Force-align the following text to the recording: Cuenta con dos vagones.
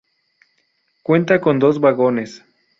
Cuenta 1.03 1.39
con 1.39 1.59
dos 1.59 1.79
vagones. 1.79 2.43